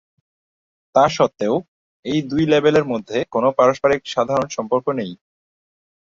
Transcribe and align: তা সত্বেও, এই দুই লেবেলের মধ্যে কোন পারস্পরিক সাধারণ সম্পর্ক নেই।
তা 0.95 1.03
সত্বেও, 1.09 1.55
এই 2.05 2.19
দুই 2.21 2.43
লেবেলের 2.45 2.85
মধ্যে 2.85 3.17
কোন 3.33 3.43
পারস্পরিক 3.57 4.01
সাধারণ 4.05 4.47
সম্পর্ক 4.57 4.85
নেই। 4.99 5.11